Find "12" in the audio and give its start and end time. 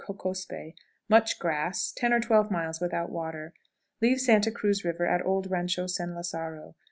2.19-2.49